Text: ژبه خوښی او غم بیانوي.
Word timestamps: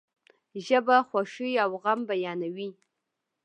ژبه 0.67 0.97
خوښی 1.09 1.51
او 1.63 1.71
غم 1.83 1.99
بیانوي. 2.09 2.69